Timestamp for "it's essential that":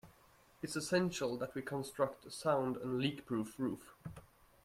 0.63-1.53